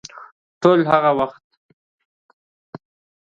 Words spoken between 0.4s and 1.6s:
ټول د هغه وخت